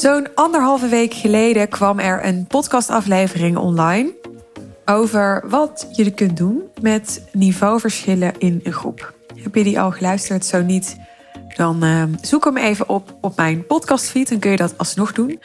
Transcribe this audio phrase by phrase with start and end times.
[0.00, 4.14] Zo'n anderhalve week geleden kwam er een podcastaflevering online
[4.84, 9.14] over wat je kunt doen met niveauverschillen in een groep.
[9.34, 10.44] Heb je die al geluisterd?
[10.46, 10.96] Zo niet,
[11.56, 14.28] dan uh, zoek hem even op op mijn podcastfeed.
[14.28, 15.40] Dan kun je dat alsnog doen.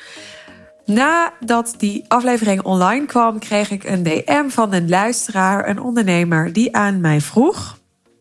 [0.86, 6.76] Nadat die aflevering online kwam, kreeg ik een DM van een luisteraar, een ondernemer, die
[6.76, 7.80] aan mij vroeg.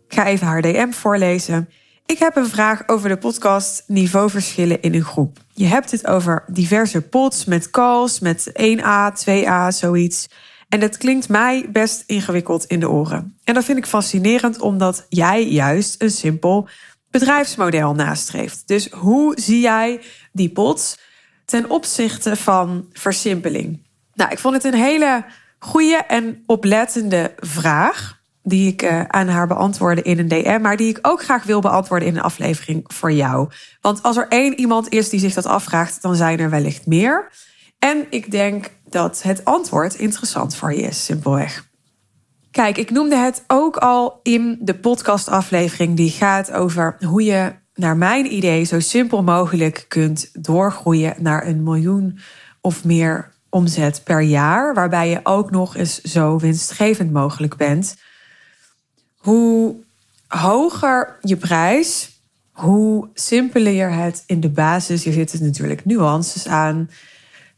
[0.09, 1.69] Ik ga even haar DM voorlezen.
[2.07, 5.39] Ik heb een vraag over de podcast Niveauverschillen in een groep.
[5.53, 10.29] Je hebt het over diverse pods met calls, met 1A, 2A, zoiets.
[10.69, 13.39] En dat klinkt mij best ingewikkeld in de oren.
[13.45, 16.69] En dat vind ik fascinerend omdat jij juist een simpel
[17.11, 18.69] bedrijfsmodel nastreeft.
[18.69, 20.01] Dus hoe zie jij
[20.33, 20.99] die pods
[21.45, 23.83] ten opzichte van versimpeling?
[24.15, 25.25] Nou, ik vond het een hele
[25.59, 30.89] goede en oplettende vraag die ik uh, aan haar beantwoordde in een DM, maar die
[30.89, 33.49] ik ook graag wil beantwoorden in een aflevering voor jou.
[33.81, 37.31] Want als er één iemand is die zich dat afvraagt, dan zijn er wellicht meer.
[37.79, 41.69] En ik denk dat het antwoord interessant voor je is, simpelweg.
[42.51, 47.97] Kijk, ik noemde het ook al in de podcastaflevering die gaat over hoe je, naar
[47.97, 52.19] mijn idee, zo simpel mogelijk kunt doorgroeien naar een miljoen
[52.61, 57.97] of meer omzet per jaar, waarbij je ook nog eens zo winstgevend mogelijk bent
[59.25, 59.75] hoe
[60.27, 62.21] hoger je prijs,
[62.53, 66.91] hoe simpeler het in de basis, hier zitten natuurlijk nuances aan,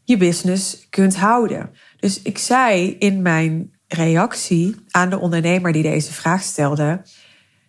[0.03, 1.69] je business kunt houden.
[1.99, 7.01] Dus ik zei in mijn reactie aan de ondernemer die deze vraag stelde: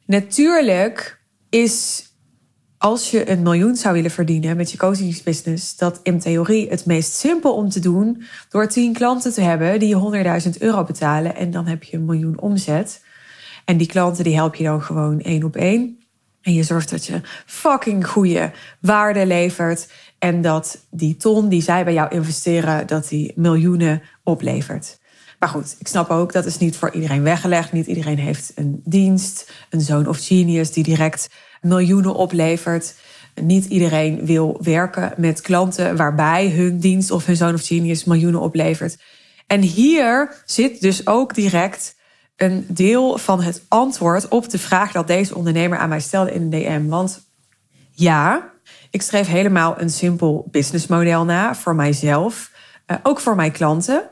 [0.06, 2.06] Natuurlijk is
[2.76, 7.12] als je een miljoen zou willen verdienen met je coachingsbusiness, dat in theorie het meest
[7.12, 11.50] simpel om te doen door tien klanten te hebben die je 100.000 euro betalen en
[11.50, 13.06] dan heb je een miljoen omzet.
[13.68, 15.98] En die klanten die help je dan gewoon één op één.
[16.42, 19.92] En je zorgt dat je fucking goede waarde levert.
[20.18, 24.98] En dat die ton die zij bij jou investeren, dat die miljoenen oplevert.
[25.38, 27.72] Maar goed, ik snap ook dat is niet voor iedereen weggelegd.
[27.72, 31.28] Niet iedereen heeft een dienst, een zone of genius die direct
[31.60, 32.94] miljoenen oplevert.
[33.42, 38.40] Niet iedereen wil werken met klanten waarbij hun dienst of hun zone of genius miljoenen
[38.40, 38.96] oplevert.
[39.46, 41.96] En hier zit dus ook direct
[42.38, 46.42] een deel van het antwoord op de vraag dat deze ondernemer aan mij stelde in
[46.42, 46.88] een DM.
[46.88, 47.20] Want
[47.90, 48.50] ja,
[48.90, 52.50] ik schreef helemaal een simpel businessmodel na voor mijzelf,
[52.86, 54.10] uh, ook voor mijn klanten.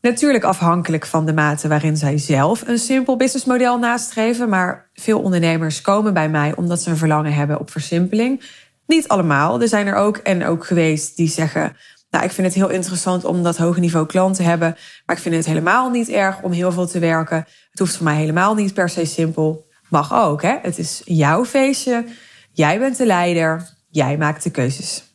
[0.00, 4.48] Natuurlijk afhankelijk van de mate waarin zij zelf een simpel businessmodel nastreven.
[4.48, 8.42] Maar veel ondernemers komen bij mij omdat ze een verlangen hebben op versimpeling.
[8.86, 9.60] Niet allemaal.
[9.60, 11.76] Er zijn er ook en ook geweest die zeggen:
[12.14, 14.76] nou, ik vind het heel interessant om dat hoge niveau klant te hebben.
[15.06, 17.36] Maar ik vind het helemaal niet erg om heel veel te werken.
[17.70, 19.66] Het hoeft voor mij helemaal niet per se simpel.
[19.88, 20.56] Mag ook, hè?
[20.62, 22.04] Het is jouw feestje.
[22.52, 23.68] Jij bent de leider.
[23.90, 25.14] Jij maakt de keuzes.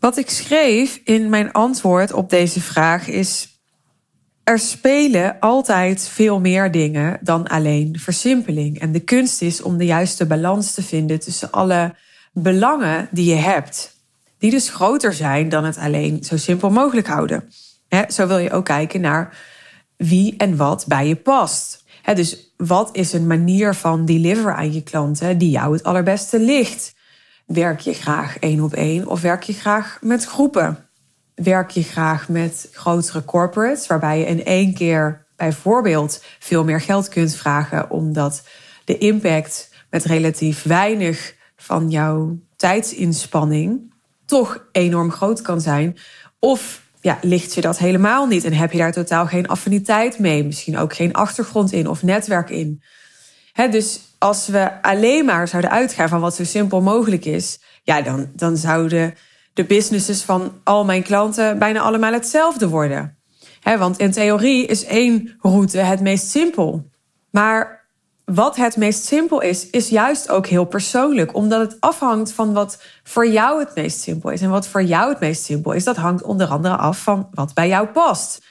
[0.00, 3.48] Wat ik schreef in mijn antwoord op deze vraag is:
[4.44, 8.80] er spelen altijd veel meer dingen dan alleen versimpeling.
[8.80, 11.94] En de kunst is om de juiste balans te vinden tussen alle
[12.32, 13.95] belangen die je hebt
[14.38, 17.48] die dus groter zijn dan het alleen zo simpel mogelijk houden.
[18.08, 19.36] zo wil je ook kijken naar
[19.96, 21.84] wie en wat bij je past.
[22.14, 26.94] dus wat is een manier van deliver aan je klanten die jou het allerbeste ligt?
[27.46, 30.88] Werk je graag één op één of werk je graag met groepen?
[31.34, 37.08] Werk je graag met grotere corporates, waarbij je in één keer bijvoorbeeld veel meer geld
[37.08, 38.42] kunt vragen, omdat
[38.84, 43.94] de impact met relatief weinig van jouw tijdsinspanning
[44.26, 45.96] toch enorm groot kan zijn.
[46.38, 50.44] Of ja, ligt je dat helemaal niet en heb je daar totaal geen affiniteit mee,
[50.44, 52.82] misschien ook geen achtergrond in of netwerk in.
[53.70, 58.30] dus als we alleen maar zouden uitgaan van wat zo simpel mogelijk is, ja, dan,
[58.34, 59.14] dan zouden
[59.52, 63.18] de businesses van al mijn klanten bijna allemaal hetzelfde worden.
[63.62, 66.90] want in theorie is één route het meest simpel.
[67.30, 67.75] Maar
[68.26, 71.34] wat het meest simpel is, is juist ook heel persoonlijk.
[71.34, 74.40] Omdat het afhangt van wat voor jou het meest simpel is.
[74.40, 77.54] En wat voor jou het meest simpel is, dat hangt onder andere af van wat
[77.54, 78.44] bij jou past.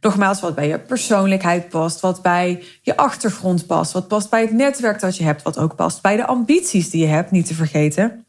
[0.00, 4.52] Nogmaals, wat bij je persoonlijkheid past, wat bij je achtergrond past, wat past bij het
[4.52, 7.54] netwerk dat je hebt, wat ook past bij de ambities die je hebt, niet te
[7.54, 8.24] vergeten.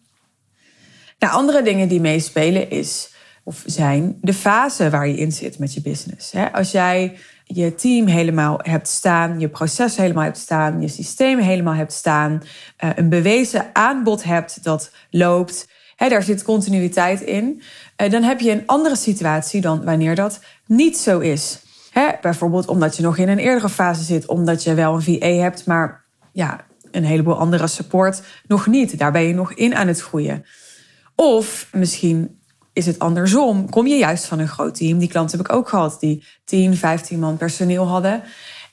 [1.19, 3.13] Nou, andere dingen die meespelen is
[3.44, 6.33] of zijn de fase waar je in zit met je business.
[6.51, 11.74] Als jij je team helemaal hebt staan, je proces helemaal hebt staan, je systeem helemaal
[11.74, 12.42] hebt staan,
[12.78, 15.68] eh, een bewezen aanbod hebt dat loopt,
[15.98, 17.62] daar zit continuïteit in,
[17.95, 21.62] eh, dan heb je een andere situatie dan wanneer dat niet zo is.
[22.22, 25.66] Bijvoorbeeld omdat je nog in een eerdere fase zit, omdat je wel een VA hebt,
[25.66, 28.98] maar ja, een heleboel andere support nog niet.
[28.98, 30.46] Daar ben je nog in aan het groeien.
[31.16, 32.42] Of misschien
[32.74, 33.70] is het andersom.
[33.70, 34.98] Kom je juist van een groot team.
[34.98, 38.24] Die klanten heb ik ook gehad die 10, 15 man personeel hadden.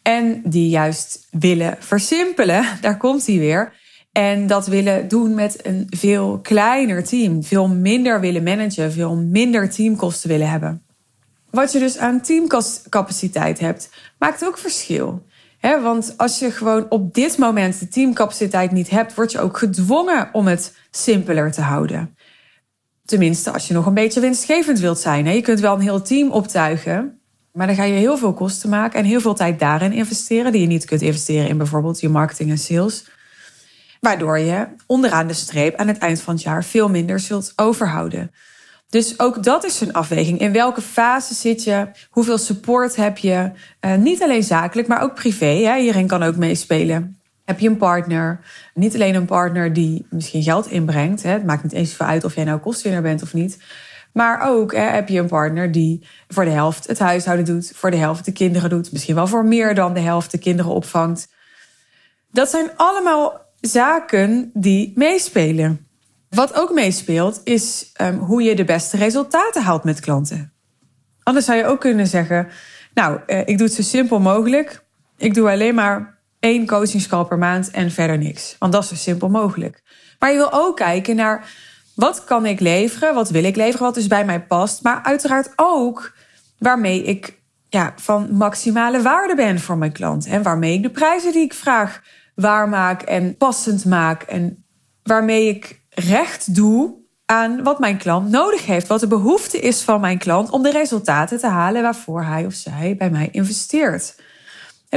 [0.03, 2.65] En die juist willen versimpelen.
[2.81, 3.73] Daar komt hij weer.
[4.13, 7.45] En dat willen doen met een veel kleiner team.
[7.45, 8.93] Veel minder willen managen.
[8.93, 10.83] Veel minder teamkosten willen hebben.
[11.51, 15.23] Wat je dus aan teamcapaciteit hebt, maakt ook verschil.
[15.61, 20.29] want als je gewoon op dit moment de teamcapaciteit niet hebt, word je ook gedwongen
[20.33, 22.15] om het simpeler te houden.
[23.11, 25.25] Tenminste, als je nog een beetje winstgevend wilt zijn.
[25.25, 27.21] Je kunt wel een heel team optuigen,
[27.53, 30.61] maar dan ga je heel veel kosten maken en heel veel tijd daarin investeren, die
[30.61, 33.05] je niet kunt investeren in bijvoorbeeld je marketing en sales.
[34.01, 38.31] Waardoor je onderaan de streep aan het eind van het jaar veel minder zult overhouden.
[38.89, 40.41] Dus ook dat is een afweging.
[40.41, 41.87] In welke fase zit je?
[42.11, 43.51] Hoeveel support heb je?
[43.81, 45.63] Uh, niet alleen zakelijk, maar ook privé.
[45.63, 45.79] Hè?
[45.81, 47.20] Hierin kan ook meespelen.
[47.51, 48.41] Heb je een partner?
[48.75, 51.23] Niet alleen een partner die misschien geld inbrengt.
[51.23, 51.31] Hè?
[51.31, 53.59] Het maakt niet eens veel uit of jij nou kostwinner bent of niet.
[54.13, 57.91] Maar ook hè, heb je een partner die voor de helft het huishouden doet, voor
[57.91, 61.29] de helft de kinderen doet, misschien wel voor meer dan de helft de kinderen opvangt.
[62.33, 65.87] Dat zijn allemaal zaken die meespelen.
[66.29, 70.53] Wat ook meespeelt, is um, hoe je de beste resultaten haalt met klanten.
[71.23, 72.49] Anders zou je ook kunnen zeggen:
[72.95, 74.85] Nou, uh, ik doe het zo simpel mogelijk.
[75.17, 78.57] Ik doe alleen maar één coachingscall per maand en verder niks.
[78.59, 79.83] Want dat is zo simpel mogelijk.
[80.19, 81.51] Maar je wil ook kijken naar
[81.95, 84.83] wat kan ik leveren, wat wil ik leveren, wat dus bij mij past.
[84.83, 86.15] Maar uiteraard ook
[86.59, 87.39] waarmee ik
[87.69, 90.27] ja, van maximale waarde ben voor mijn klant.
[90.27, 92.03] En waarmee ik de prijzen die ik vraag
[92.35, 94.23] waar maak en passend maak.
[94.23, 94.65] En
[95.03, 98.87] waarmee ik recht doe aan wat mijn klant nodig heeft.
[98.87, 102.53] Wat de behoefte is van mijn klant om de resultaten te halen waarvoor hij of
[102.53, 104.15] zij bij mij investeert.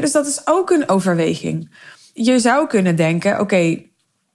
[0.02, 1.76] Dus dat is ook een overweging.
[2.14, 3.84] Je zou kunnen denken: oké,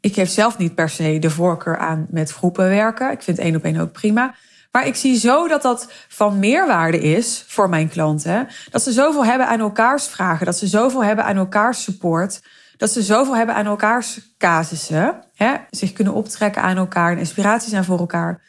[0.01, 3.11] ik geef zelf niet per se de voorkeur aan met groepen werken.
[3.11, 4.35] Ik vind één op één ook prima.
[4.73, 8.49] Maar ik zie zo dat dat van meerwaarde is voor mijn klanten.
[8.71, 12.41] Dat ze zoveel hebben aan elkaars vragen, dat ze zoveel hebben aan elkaars support
[12.79, 17.71] dat ze zoveel hebben aan elkaars casussen, hè, zich kunnen optrekken aan elkaar en inspiratie
[17.71, 18.43] zijn voor elkaar,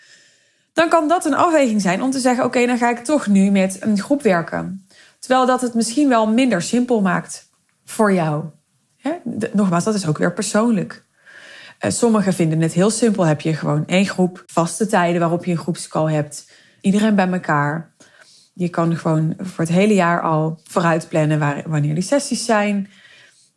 [0.73, 3.51] dan kan dat een afweging zijn om te zeggen: oké, dan ga ik toch nu
[3.51, 4.87] met een groep werken.
[5.19, 7.49] Terwijl dat het misschien wel minder simpel maakt
[7.85, 8.43] voor jou.
[9.53, 11.05] Nogmaals, dat is ook weer persoonlijk.
[11.85, 13.25] Uh, sommigen vinden het heel simpel.
[13.25, 16.51] Heb je gewoon één groep, vaste tijden waarop je een groepscall hebt.
[16.81, 17.93] Iedereen bij elkaar.
[18.53, 22.89] Je kan gewoon voor het hele jaar al vooruit plannen wanneer die sessies zijn.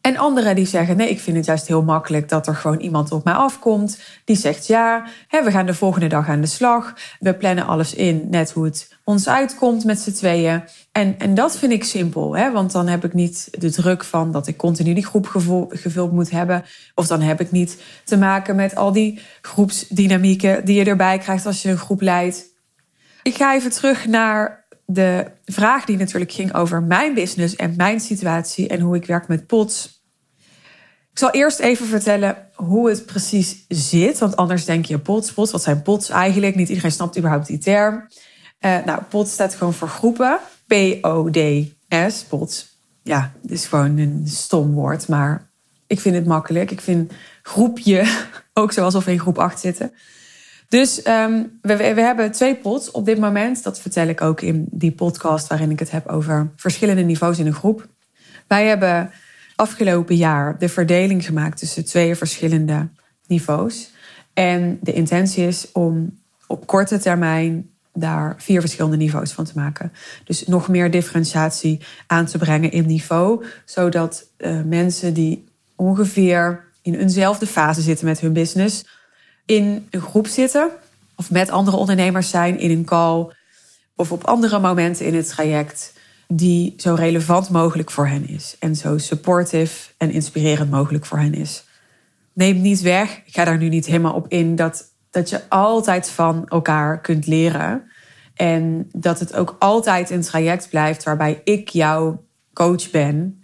[0.02, 3.12] En anderen die zeggen: nee, ik vind het juist heel makkelijk dat er gewoon iemand
[3.12, 3.98] op mij afkomt.
[4.24, 6.94] Die zegt ja, hè, we gaan de volgende dag aan de slag.
[7.18, 10.62] We plannen alles in, net hoe het ons uitkomt met z'n tweeën.
[10.92, 14.32] En, en dat vind ik simpel, hè, want dan heb ik niet de druk van
[14.32, 15.26] dat ik continu die groep
[15.68, 16.64] gevuld moet hebben.
[16.94, 21.46] Of dan heb ik niet te maken met al die groepsdynamieken die je erbij krijgt
[21.46, 22.44] als je een groep leidt.
[23.22, 24.61] Ik ga even terug naar
[24.92, 29.28] de vraag die natuurlijk ging over mijn business en mijn situatie en hoe ik werk
[29.28, 30.00] met POTS.
[31.12, 35.52] Ik zal eerst even vertellen hoe het precies zit, want anders denk je POTS, POTS,
[35.52, 36.54] wat zijn POTS eigenlijk?
[36.54, 38.08] Niet iedereen snapt überhaupt die term.
[38.60, 40.38] Uh, nou, POTS staat gewoon voor groepen.
[40.66, 42.76] P-O-D-S, POTS.
[43.02, 45.50] Ja, het is gewoon een stom woord, maar
[45.86, 46.70] ik vind het makkelijk.
[46.70, 48.24] Ik vind groepje
[48.60, 49.92] ook zoals of in groep 8 zitten.
[50.72, 53.62] Dus um, we, we, hebben twee pots op dit moment.
[53.62, 57.46] Dat vertel ik ook in die podcast waarin ik het heb over verschillende niveaus in
[57.46, 57.88] een groep.
[58.46, 59.10] Wij hebben
[59.56, 62.88] afgelopen jaar de verdeling gemaakt tussen twee verschillende
[63.26, 63.90] niveaus.
[64.34, 69.92] En de intentie is om op korte termijn daar vier verschillende niveaus van te maken.
[70.24, 75.44] Dus nog meer differentiatie aan te brengen in niveau, zodat uh, mensen die
[75.76, 78.84] ongeveer in eenzelfde fase zitten met hun business
[79.46, 80.70] in een groep zitten
[81.16, 83.26] of met andere ondernemers zijn in een call
[83.96, 85.92] of op andere momenten in het traject
[86.28, 91.34] die zo relevant mogelijk voor hen is en zo supportive en inspirerend mogelijk voor hen
[91.34, 91.64] is.
[92.32, 96.10] Neem niet weg, ik ga daar nu niet helemaal op in, dat, dat je altijd
[96.10, 97.90] van elkaar kunt leren.
[98.34, 103.41] En dat het ook altijd een traject blijft waarbij ik jouw coach ben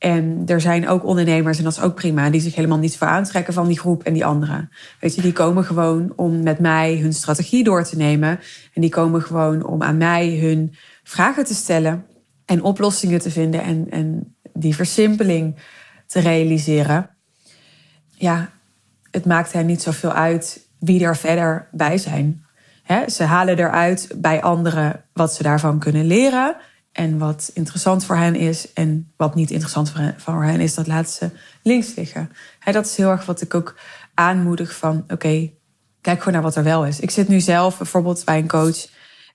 [0.00, 3.06] en er zijn ook ondernemers, en dat is ook prima, die zich helemaal niet voor
[3.06, 4.70] aantrekken van die groep en die anderen.
[5.00, 8.40] Weet je, die komen gewoon om met mij hun strategie door te nemen.
[8.74, 12.06] En die komen gewoon om aan mij hun vragen te stellen
[12.44, 15.56] en oplossingen te vinden en, en die versimpeling
[16.06, 17.10] te realiseren.
[18.10, 18.50] Ja,
[19.10, 22.44] het maakt hen niet zoveel uit wie er verder bij zijn.
[23.06, 26.56] ze halen eruit bij anderen wat ze daarvan kunnen leren.
[26.92, 31.12] En wat interessant voor hen is en wat niet interessant voor hen is, dat laten
[31.12, 31.30] ze
[31.62, 32.30] links liggen.
[32.72, 33.76] dat is heel erg wat ik ook
[34.14, 35.50] aanmoedig van, oké,
[36.00, 37.00] Kijk gewoon naar wat er wel is.
[37.00, 38.86] Ik zit nu zelf bijvoorbeeld bij een coach.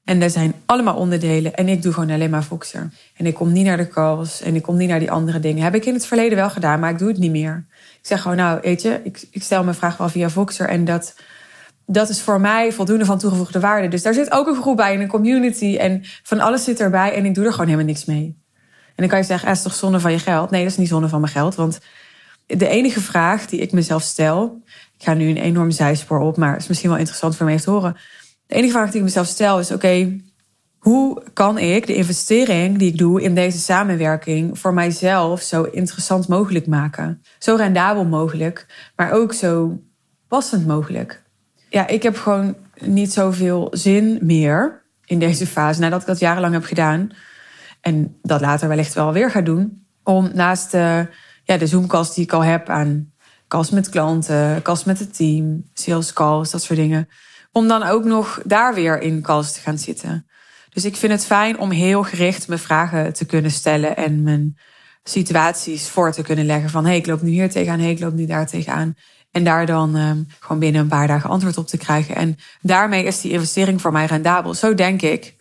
[0.03, 1.53] En er zijn allemaal onderdelen.
[1.53, 2.89] En ik doe gewoon alleen maar Voxer.
[3.15, 4.41] En ik kom niet naar de calls.
[4.41, 5.63] En ik kom niet naar die andere dingen.
[5.63, 7.65] Heb ik in het verleden wel gedaan, maar ik doe het niet meer.
[8.01, 10.69] Ik zeg gewoon, nou, weet je, ik, ik stel mijn vraag wel via Voxer.
[10.69, 11.15] En dat,
[11.85, 13.87] dat is voor mij voldoende van toegevoegde waarde.
[13.87, 15.77] Dus daar zit ook een groep bij in een community.
[15.77, 17.13] En van alles zit erbij.
[17.13, 18.43] En ik doe er gewoon helemaal niks mee.
[18.85, 20.49] En dan kan je zeggen, ah, is toch zonde van je geld?
[20.49, 21.55] Nee, dat is niet zonde van mijn geld.
[21.55, 21.79] Want
[22.45, 24.61] de enige vraag die ik mezelf stel.
[24.97, 27.61] Ik ga nu een enorm zijspoor op, maar het is misschien wel interessant voor me
[27.61, 27.97] te horen.
[28.47, 30.19] De enige vraag die ik mezelf stel is: oké,
[30.79, 36.27] hoe kan ik de investering die ik doe in deze samenwerking voor mijzelf zo interessant
[36.27, 37.21] mogelijk maken?
[37.39, 39.81] Zo rendabel mogelijk, maar ook zo
[40.27, 41.24] passend mogelijk.
[41.69, 46.53] Ja, ik heb gewoon niet zoveel zin meer in deze fase, nadat ik dat jarenlang
[46.53, 47.09] heb gedaan.
[47.81, 49.85] En dat later wellicht wel weer ga doen.
[50.03, 51.07] Om naast de,
[51.43, 53.13] ja, de Zoomcalls die ik al heb aan
[53.47, 57.09] calls met klanten, calls met het team, sales calls, dat soort dingen.
[57.51, 60.25] Om dan ook nog daar weer in calls te gaan zitten.
[60.69, 64.57] Dus ik vind het fijn om heel gericht mijn vragen te kunnen stellen en mijn
[65.03, 66.69] situaties voor te kunnen leggen.
[66.69, 68.95] Van hé, hey, ik loop nu hier tegenaan, hé, hey, ik loop nu daar tegenaan.
[69.35, 72.15] En daar dan um, gewoon binnen een paar dagen antwoord op te krijgen.
[72.15, 74.53] En daarmee is die investering voor mij rendabel.
[74.53, 75.35] Zo denk ik.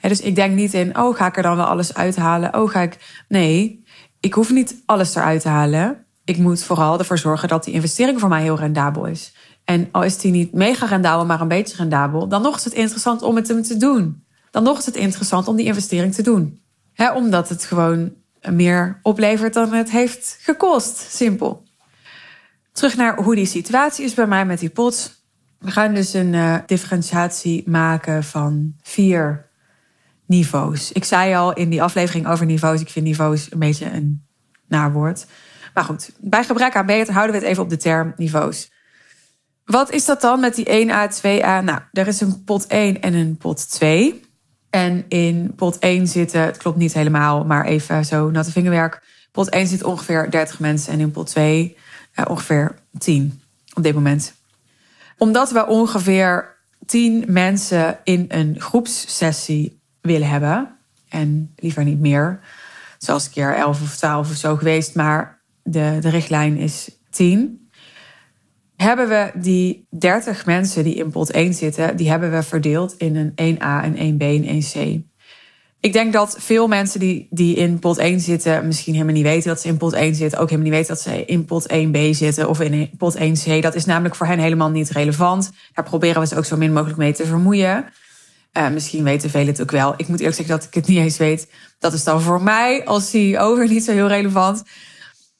[0.00, 2.54] dus ik denk niet in, oh, ga ik er dan wel alles uithalen?
[2.54, 3.24] Oh, ga ik.
[3.28, 3.84] Nee,
[4.20, 6.04] ik hoef niet alles eruit te halen.
[6.24, 9.32] Ik moet vooral ervoor zorgen dat die investering voor mij heel rendabel is.
[9.64, 12.74] En al is die niet mega rendabel, maar een beetje rendabel, dan nog is het
[12.74, 14.24] interessant om het hem te doen.
[14.50, 16.60] Dan nog is het interessant om die investering te doen.
[17.14, 18.12] omdat het gewoon
[18.50, 20.96] meer oplevert dan het heeft gekost.
[20.98, 21.66] Simpel.
[22.78, 25.22] Terug naar hoe die situatie is bij mij met die pot.
[25.58, 29.48] We gaan dus een uh, differentiatie maken van vier
[30.26, 30.92] niveaus.
[30.92, 34.26] Ik zei al in die aflevering over niveaus, ik vind niveaus een beetje een
[34.68, 35.26] naar woord.
[35.74, 38.70] Maar goed, bij gebrek aan beter houden we het even op de term niveaus.
[39.64, 41.64] Wat is dat dan met die 1A, 2A?
[41.64, 44.20] Nou, er is een pot 1 en een pot 2.
[44.70, 49.02] En in pot 1 zitten, het klopt niet helemaal, maar even zo natte vingerwerk.
[49.32, 51.82] Pot 1 zit ongeveer 30 mensen en in pot 2 uh,
[52.26, 53.40] ongeveer 10
[53.74, 54.34] op dit moment.
[55.18, 56.56] Omdat we ongeveer
[56.86, 60.76] 10 mensen in een groepssessie willen hebben,
[61.08, 62.40] en liever niet meer,
[62.98, 67.68] zoals een keer 11 of 12 of zo geweest, maar de, de richtlijn is 10
[68.82, 73.16] hebben we die 30 mensen die in pot 1 zitten, die hebben we verdeeld in
[73.16, 75.06] een 1A, een 1B en 1C.
[75.80, 79.48] Ik denk dat veel mensen die, die in pot 1 zitten, misschien helemaal niet weten
[79.48, 82.10] dat ze in pot 1 zitten, ook helemaal niet weten dat ze in pot 1B
[82.10, 83.60] zitten of in pot 1C.
[83.60, 85.50] Dat is namelijk voor hen helemaal niet relevant.
[85.74, 87.84] Daar proberen we ze ook zo min mogelijk mee te vermoeien.
[88.52, 89.94] Uh, misschien weten velen het ook wel.
[89.96, 91.50] Ik moet eerlijk zeggen dat ik het niet eens weet.
[91.78, 94.62] Dat is dan voor mij als CEO niet zo heel relevant.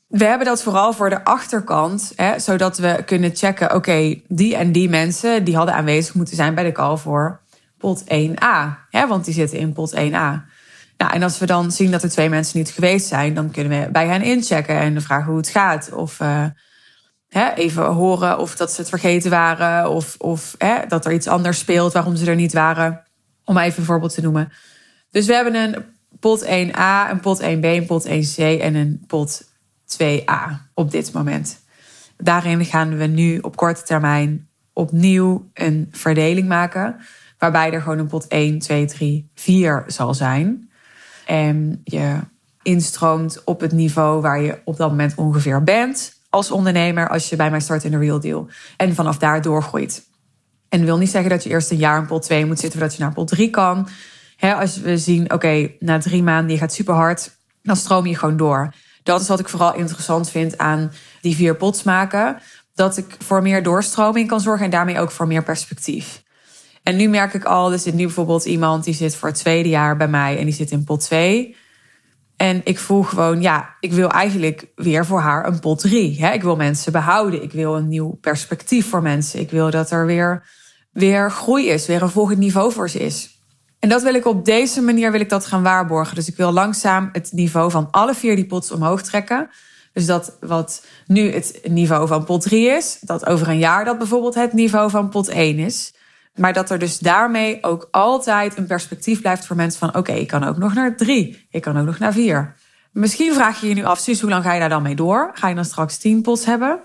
[0.06, 4.72] We hebben dat vooral voor de achterkant, hè, zodat we kunnen checken: oké, die en
[4.72, 7.40] die mensen die hadden aanwezig moeten zijn bij de call voor
[7.78, 10.56] pot 1a, hè, want die zitten in pot 1a.
[10.98, 13.80] Nou, en als we dan zien dat er twee mensen niet geweest zijn, dan kunnen
[13.80, 15.92] we bij hen inchecken en vragen hoe het gaat.
[15.92, 16.44] Of uh,
[17.28, 21.26] hè, even horen of dat ze het vergeten waren, of, of hè, dat er iets
[21.26, 23.02] anders speelt waarom ze er niet waren.
[23.44, 24.52] Om even een voorbeeld te noemen.
[25.10, 25.84] Dus we hebben een
[26.20, 29.44] pot 1a, een pot 1b, een pot 1c en een pot
[30.02, 31.60] 2a op dit moment.
[32.16, 36.96] Daarin gaan we nu op korte termijn opnieuw een verdeling maken.
[37.38, 40.70] Waarbij er gewoon een pot 1, 2, 3, 4 zal zijn.
[41.26, 42.18] En je
[42.62, 47.36] instroomt op het niveau waar je op dat moment ongeveer bent als ondernemer als je
[47.36, 48.48] bij mij start in de Real Deal.
[48.76, 50.06] En vanaf daar doorgroeit.
[50.68, 52.96] En wil niet zeggen dat je eerst een jaar in pot 2 moet zitten voordat
[52.96, 53.88] je naar pot 3 kan.
[54.40, 58.36] als we zien, oké, na drie maanden je gaat super hard, dan stroom je gewoon
[58.36, 58.72] door
[59.08, 62.38] dat is wat ik vooral interessant vind aan die vier pots maken.
[62.74, 66.22] Dat ik voor meer doorstroming kan zorgen en daarmee ook voor meer perspectief.
[66.88, 69.68] En nu merk ik al, er zit nu bijvoorbeeld iemand die zit voor het tweede
[69.68, 71.56] jaar bij mij en die zit in pot 2.
[72.36, 76.18] En ik voel gewoon, ja, ik wil eigenlijk weer voor haar een pot 3.
[76.18, 77.42] Ik wil mensen behouden.
[77.42, 79.40] Ik wil een nieuw perspectief voor mensen.
[79.40, 80.48] Ik wil dat er weer,
[80.92, 83.40] weer groei is, weer een volgend niveau voor ze is.
[83.78, 86.14] En dat wil ik op deze manier wil ik dat gaan waarborgen.
[86.14, 89.50] Dus ik wil langzaam het niveau van alle vier die pots omhoog trekken.
[89.92, 93.98] Dus dat wat nu het niveau van pot 3 is, dat over een jaar dat
[93.98, 95.96] bijvoorbeeld het niveau van pot 1 is.
[96.38, 100.26] Maar dat er dus daarmee ook altijd een perspectief blijft voor mensen van oké, ik
[100.26, 102.54] kan ook nog naar 3, ik kan ook nog naar 4.
[102.92, 105.30] Misschien vraag je je nu af, Suus, hoe lang ga je daar dan mee door?
[105.34, 106.80] Ga je dan straks 10 pots hebben?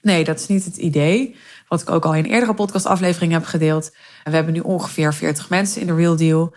[0.00, 1.36] Nee, dat is niet het idee.
[1.68, 3.90] Wat ik ook al in eerdere podcastafleveringen heb gedeeld.
[4.24, 6.54] we hebben nu ongeveer 40 mensen in de Real Deal.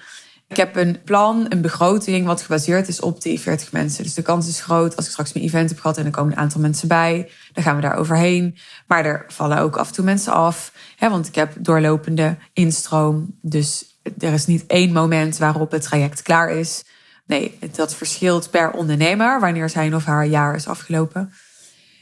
[0.52, 4.04] Ik heb een plan, een begroting wat gebaseerd is op die 40 mensen.
[4.04, 6.32] Dus de kans is groot als ik straks mijn event heb gehad en er komen
[6.32, 7.32] een aantal mensen bij.
[7.54, 8.58] Dan gaan we daar overheen.
[8.88, 10.74] Maar er vallen ook af en toe mensen af.
[10.96, 13.38] Hè, want ik heb doorlopende instroom.
[13.42, 16.84] Dus er is niet één moment waarop het traject klaar is.
[17.26, 21.34] Nee, dat verschilt per ondernemer wanneer zijn of haar jaar is afgelopen.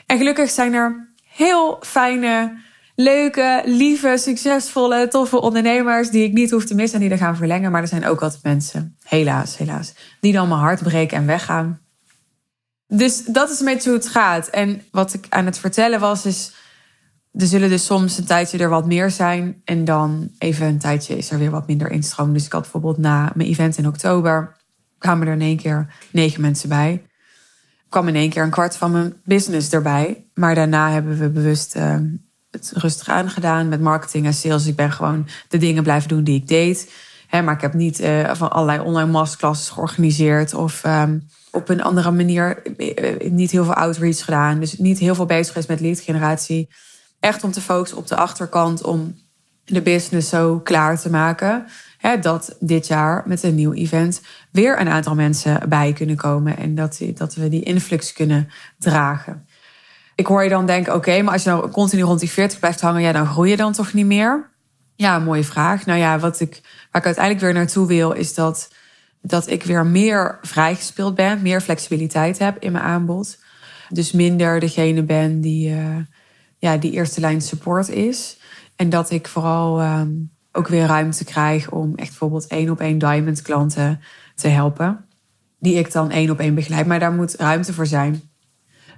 [0.06, 2.62] En gelukkig zijn er heel fijne
[3.01, 7.36] leuke, lieve, succesvolle, toffe ondernemers die ik niet hoef te missen en die er gaan
[7.36, 7.72] verlengen.
[7.72, 11.79] Maar er zijn ook altijd mensen, helaas, helaas, die dan mijn hart breken en weggaan.
[12.88, 14.48] Dus dat is een beetje hoe het gaat.
[14.48, 16.53] En wat ik aan het vertellen was, is.
[17.32, 19.62] Er zullen dus soms een tijdje er wat meer zijn.
[19.65, 22.34] En dan even een tijdje is er weer wat minder instroom.
[22.34, 24.56] Dus ik had bijvoorbeeld na mijn event in oktober.
[24.98, 27.06] kwamen er in één keer negen mensen bij.
[27.89, 30.25] kwam in één keer een kwart van mijn business erbij.
[30.34, 32.06] Maar daarna hebben we bewust ehm,
[32.51, 34.68] het rustig aangedaan met marketing en sales.
[34.68, 36.91] Ik ben gewoon de dingen blijven doen die ik deed.
[37.32, 42.12] maar ik heb niet uh, van allerlei online masterclasses georganiseerd of um, op een andere
[42.12, 44.60] manier uh, niet heel veel outreach gedaan.
[44.60, 46.70] Dus niet heel veel bezig is met lead generatie.
[47.20, 49.15] Echt om te focussen op de achterkant om
[49.65, 51.65] de business zo klaar te maken.
[52.22, 56.58] dat dit jaar met een nieuw event weer een aantal mensen bij kunnen komen.
[56.58, 59.48] En dat, dat we die influx kunnen dragen
[60.20, 62.82] ik hoor je dan denken, oké, maar als je nou continu rond die 40 blijft
[62.82, 64.50] hangen, ja, dan groei je dan toch niet meer?
[64.96, 65.86] Ja, mooie vraag.
[65.86, 66.62] Nou ja, wat ik,
[66.92, 68.74] waar ik uiteindelijk weer naartoe wil, is dat,
[69.22, 73.38] dat ik weer meer vrijgespeeld ben, meer flexibiliteit heb in mijn aanbod.
[73.90, 75.98] Dus minder degene ben die, uh,
[76.58, 78.38] ja, die eerste lijn support is.
[78.76, 82.98] En dat ik vooral um, ook weer ruimte krijg om echt bijvoorbeeld één op één
[82.98, 84.02] diamond klanten
[84.36, 85.06] te helpen.
[85.60, 86.88] Die ik dan één op één begeleid.
[86.88, 88.28] Maar daar moet ruimte voor zijn.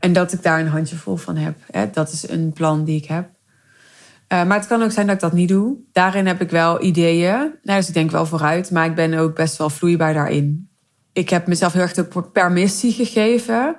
[0.01, 1.57] En dat ik daar een handjevol van heb.
[1.71, 1.89] Hè?
[1.89, 3.29] Dat is een plan die ik heb.
[3.29, 5.77] Uh, maar het kan ook zijn dat ik dat niet doe.
[5.91, 7.37] Daarin heb ik wel ideeën.
[7.63, 8.71] Nou, dus ik denk wel vooruit.
[8.71, 10.69] Maar ik ben ook best wel vloeibaar daarin.
[11.13, 13.75] Ik heb mezelf heel erg de permissie gegeven.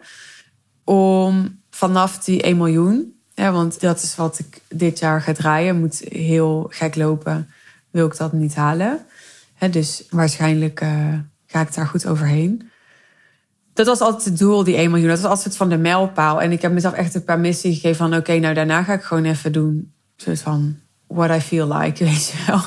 [0.84, 3.20] Om vanaf die 1 miljoen.
[3.34, 5.80] Hè, want dat is wat ik dit jaar ga draaien.
[5.80, 7.50] Moet heel gek lopen.
[7.90, 8.98] Wil ik dat niet halen.
[9.54, 11.14] Hè, dus waarschijnlijk uh,
[11.46, 12.71] ga ik daar goed overheen
[13.72, 15.08] dat was altijd het doel, die 1 miljoen.
[15.08, 16.42] Dat was altijd van de mijlpaal.
[16.42, 18.14] En ik heb mezelf echt een permissie gegeven van...
[18.14, 19.92] oké, nou daarna ga ik gewoon even doen...
[20.16, 22.60] soort van what I feel like, weet je wel.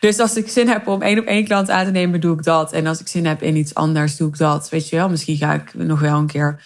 [0.00, 2.42] Dus als ik zin heb om één op één klant aan te nemen, doe ik
[2.42, 2.72] dat.
[2.72, 4.68] En als ik zin heb in iets anders, doe ik dat.
[4.68, 6.62] Weet je wel, misschien ga ik nog wel een keer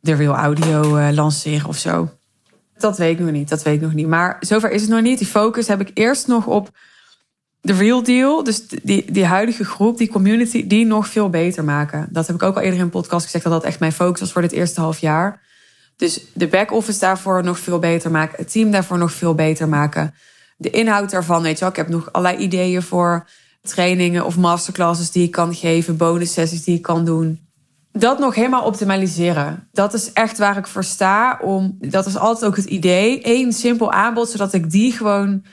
[0.00, 2.08] de Real Audio uh, lanceren of zo.
[2.76, 4.06] Dat weet ik nog niet, dat weet ik nog niet.
[4.06, 5.18] Maar zover is het nog niet.
[5.18, 6.70] Die focus heb ik eerst nog op
[7.60, 12.08] de real deal, dus die, die huidige groep, die community, die nog veel beter maken.
[12.10, 14.20] Dat heb ik ook al eerder in een podcast gezegd, dat dat echt mijn focus
[14.20, 15.40] was voor dit eerste half jaar.
[15.96, 20.14] Dus de back-office daarvoor nog veel beter maken, het team daarvoor nog veel beter maken.
[20.56, 23.28] De inhoud daarvan, weet je wel, ik heb nog allerlei ideeën voor
[23.62, 27.48] trainingen of masterclasses die ik kan geven, bonus sessies die ik kan doen.
[27.92, 29.68] Dat nog helemaal optimaliseren.
[29.72, 31.38] Dat is echt waar ik voor sta.
[31.42, 33.20] Om, dat is altijd ook het idee.
[33.22, 35.44] Eén simpel aanbod, zodat ik die gewoon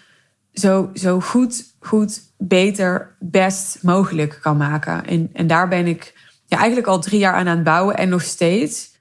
[0.59, 5.05] zo, zo goed, goed, beter, best mogelijk kan maken.
[5.05, 6.13] En, en daar ben ik
[6.45, 8.95] ja, eigenlijk al drie jaar aan aan het bouwen en nog steeds.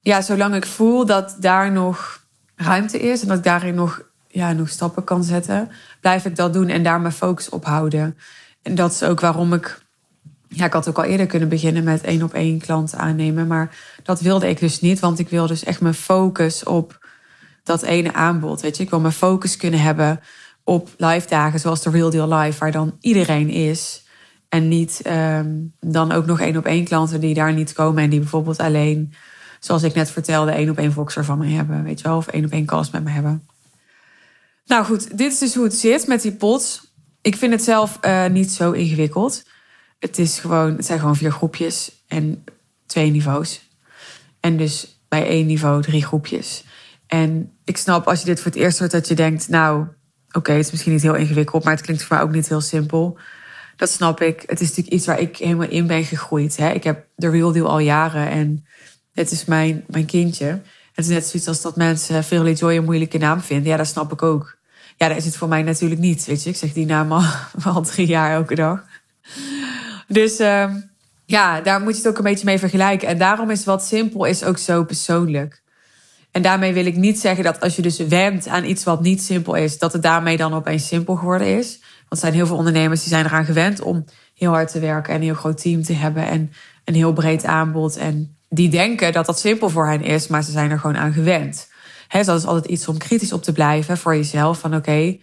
[0.00, 4.52] Ja, zolang ik voel dat daar nog ruimte is en dat ik daarin nog, ja,
[4.52, 5.70] nog stappen kan zetten,
[6.00, 8.18] blijf ik dat doen en daar mijn focus op houden.
[8.62, 9.86] En dat is ook waarom ik.
[10.48, 13.46] Ja, ik had ook al eerder kunnen beginnen met één op één klanten aannemen.
[13.46, 17.06] Maar dat wilde ik dus niet, want ik wil dus echt mijn focus op
[17.62, 18.60] dat ene aanbod.
[18.60, 20.20] Weet je, ik wil mijn focus kunnen hebben
[20.68, 24.02] op live dagen zoals de Real Deal Live, waar dan iedereen is.
[24.48, 28.10] En niet um, dan ook nog één op één klanten die daar niet komen en
[28.10, 29.12] die bijvoorbeeld alleen,
[29.60, 31.82] zoals ik net vertelde, één op één Voxer van me hebben.
[31.82, 33.46] Weet je wel, of één op één calls met me hebben.
[34.66, 36.92] Nou goed, dit is dus hoe het zit met die pots.
[37.20, 39.42] Ik vind het zelf uh, niet zo ingewikkeld.
[39.98, 42.44] Het, is gewoon, het zijn gewoon vier groepjes en
[42.86, 43.60] twee niveaus.
[44.40, 46.64] En dus bij één niveau drie groepjes.
[47.06, 49.86] En ik snap als je dit voor het eerst hoort dat je denkt, nou,
[50.32, 52.60] Oké, het is misschien niet heel ingewikkeld, maar het klinkt voor mij ook niet heel
[52.60, 53.18] simpel.
[53.76, 54.42] Dat snap ik.
[54.46, 56.56] Het is natuurlijk iets waar ik helemaal in ben gegroeid.
[56.56, 56.70] Hè?
[56.70, 58.66] Ik heb de Real Deal al jaren en
[59.12, 60.46] het is mijn, mijn kindje.
[60.92, 63.70] Het is net zoiets als dat mensen Verily Joy een moeilijke naam vinden.
[63.70, 64.58] Ja, dat snap ik ook.
[64.96, 66.24] Ja, dat is het voor mij natuurlijk niet.
[66.24, 67.22] Weet je, ik zeg die naam al,
[67.74, 68.84] al drie jaar elke dag.
[70.08, 70.74] Dus uh,
[71.24, 73.08] ja, daar moet je het ook een beetje mee vergelijken.
[73.08, 75.62] En daarom is wat simpel is ook zo persoonlijk.
[76.30, 79.22] En daarmee wil ik niet zeggen dat als je dus went aan iets wat niet
[79.22, 81.78] simpel is, dat het daarmee dan opeens simpel geworden is.
[81.80, 85.12] Want er zijn heel veel ondernemers die zijn eraan gewend om heel hard te werken
[85.12, 86.52] en een heel groot team te hebben en
[86.84, 87.96] een heel breed aanbod.
[87.96, 91.12] En die denken dat dat simpel voor hen is, maar ze zijn er gewoon aan
[91.12, 91.68] gewend.
[92.08, 94.58] He, dus dat is altijd iets om kritisch op te blijven voor jezelf.
[94.58, 95.18] Van oké,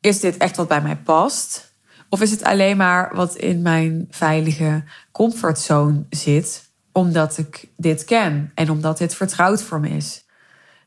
[0.00, 1.74] is dit echt wat bij mij past?
[2.08, 8.50] Of is het alleen maar wat in mijn veilige comfortzone zit, omdat ik dit ken
[8.54, 10.24] en omdat dit vertrouwd voor me is?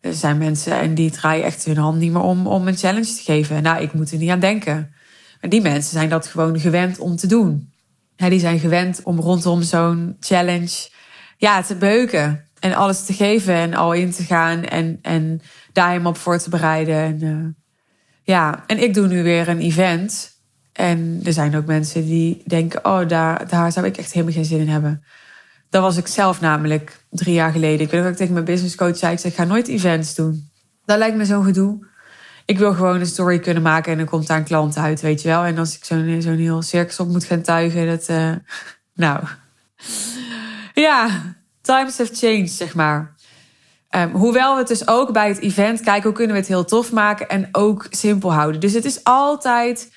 [0.03, 3.13] Er zijn mensen en die draaien echt hun hand niet meer om om een challenge
[3.15, 3.63] te geven.
[3.63, 4.93] Nou, ik moet er niet aan denken.
[5.41, 7.71] Maar die mensen zijn dat gewoon gewend om te doen.
[8.15, 10.89] die zijn gewend om rondom zo'n challenge
[11.37, 12.45] ja, te beuken.
[12.59, 15.41] En alles te geven en al in te gaan en, en
[15.73, 16.95] daar helemaal op voor te bereiden.
[16.95, 17.45] En, uh,
[18.23, 20.31] ja, en ik doe nu weer een event.
[20.73, 24.45] En er zijn ook mensen die denken: oh, daar, daar zou ik echt helemaal geen
[24.45, 25.03] zin in hebben.
[25.73, 27.85] Dat was ik zelf namelijk drie jaar geleden.
[27.85, 30.49] Ik weet nog dat ik tegen mijn businesscoach zei: ik, zeg, ga nooit events doen.
[30.85, 31.87] Dat lijkt me zo'n gedoe.
[32.45, 35.21] Ik wil gewoon een story kunnen maken en dan komt daar een klant uit, weet
[35.21, 35.43] je wel.
[35.43, 38.09] En als ik zo'n heel circus op moet gaan tuigen, dat.
[38.09, 38.31] Uh,
[38.93, 39.23] nou.
[40.73, 41.21] Ja,
[41.61, 43.15] times have changed, zeg maar.
[43.95, 46.65] Um, hoewel we het dus ook bij het event kijken hoe kunnen we het heel
[46.65, 48.61] tof maken en ook simpel houden.
[48.61, 49.93] Dus het is altijd,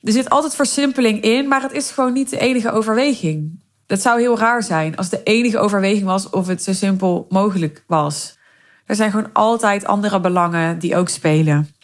[0.00, 3.68] er zit altijd versimpeling in, maar het is gewoon niet de enige overweging.
[3.90, 7.84] Dat zou heel raar zijn als de enige overweging was of het zo simpel mogelijk
[7.86, 8.38] was.
[8.86, 11.74] Er zijn gewoon altijd andere belangen die ook spelen.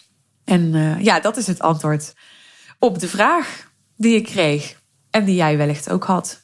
[0.44, 2.14] En uh, ja, dat is het antwoord
[2.78, 6.42] op de vraag die ik kreeg en die jij wellicht ook had.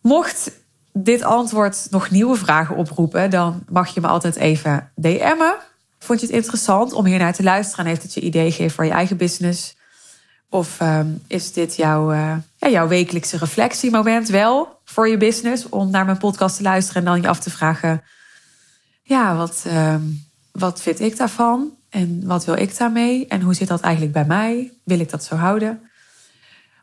[0.00, 0.50] Mocht
[0.92, 5.56] dit antwoord nog nieuwe vragen oproepen, dan mag je me altijd even DM'en.
[5.98, 8.74] Vond je het interessant om hier naar te luisteren en heeft het je idee gegeven
[8.74, 9.76] voor je eigen business?
[10.48, 15.90] Of um, is dit jouw, uh, ja, jouw wekelijkse reflectiemoment wel voor je business om
[15.90, 18.02] naar mijn podcast te luisteren en dan je af te vragen:
[19.02, 21.72] ja, wat, um, wat vind ik daarvan?
[21.90, 23.26] En wat wil ik daarmee?
[23.26, 24.72] En hoe zit dat eigenlijk bij mij?
[24.84, 25.90] Wil ik dat zo houden?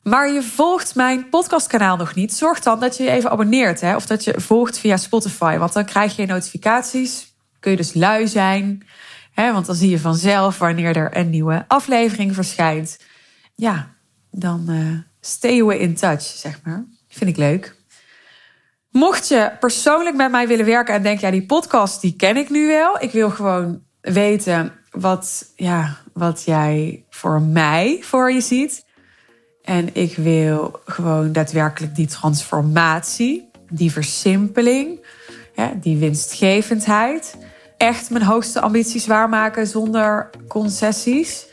[0.04, 2.34] Maar je volgt mijn podcastkanaal nog niet.
[2.34, 3.82] Zorg dan dat je je even abonneert.
[3.82, 3.96] Hè?
[3.96, 5.58] Of dat je volgt via Spotify.
[5.58, 7.34] Want dan krijg je notificaties.
[7.60, 8.88] Kun je dus lui zijn.
[9.32, 9.54] Hè?
[9.54, 13.00] Want dan zie je vanzelf wanneer er een nieuwe aflevering verschijnt.
[13.56, 13.94] Ja,
[14.32, 16.86] dan uh, stay we in touch, zeg maar.
[17.07, 17.75] Vind ik leuk.
[18.89, 22.49] Mocht je persoonlijk met mij willen werken en denk, ja, die podcast die ken ik
[22.49, 23.01] nu wel.
[23.01, 28.86] Ik wil gewoon weten wat, ja, wat jij voor mij voor je ziet.
[29.63, 35.05] En ik wil gewoon daadwerkelijk die transformatie, die versimpeling,
[35.75, 37.38] die winstgevendheid.
[37.77, 41.45] Echt mijn hoogste ambities waarmaken zonder concessies.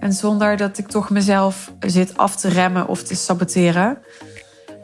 [0.00, 3.98] En zonder dat ik toch mezelf zit af te remmen of te saboteren.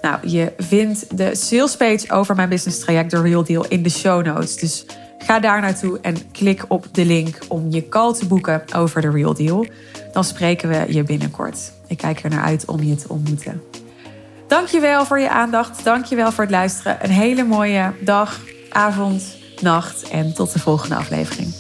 [0.01, 3.91] Nou, je vindt de sales page over mijn business traject, de Real Deal, in de
[3.91, 4.57] show notes.
[4.57, 4.85] Dus
[5.19, 9.11] ga daar naartoe en klik op de link om je call te boeken over de
[9.11, 9.67] Real Deal.
[10.13, 11.73] Dan spreken we je binnenkort.
[11.87, 13.63] Ik kijk er naar uit om je te ontmoeten.
[14.49, 15.85] Dankjewel voor je aandacht.
[15.85, 16.99] Dankjewel voor het luisteren.
[17.03, 21.60] Een hele mooie dag, avond, nacht en tot de volgende aflevering.